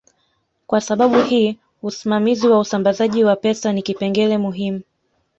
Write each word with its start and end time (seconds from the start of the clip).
Kwa 0.67 0.81
sababu 0.81 1.21
hii 1.21 1.59
usimamizi 1.83 2.47
wa 2.47 2.59
usambazaji 2.59 3.23
wa 3.23 3.35
pesa 3.35 3.73
ni 3.73 3.81
kipengele 3.81 4.37
muhimu 4.37 4.81